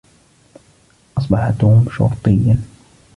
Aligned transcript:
أصبح 1.17 1.49
توم 1.59 1.87
شرطيا. 1.91 2.57